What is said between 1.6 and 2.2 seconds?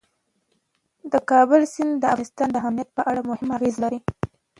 سیند د